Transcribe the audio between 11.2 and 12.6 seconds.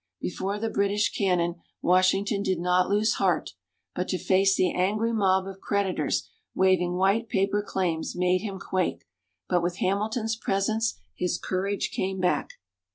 courage came back.